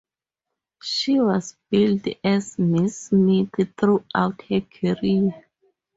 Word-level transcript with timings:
She 0.81 1.19
was 1.19 1.55
billed 1.69 2.07
as 2.23 2.55
Mrs 2.55 2.93
Smith 2.93 3.73
throughout 3.77 4.41
her 4.49 4.61
career. 4.61 5.45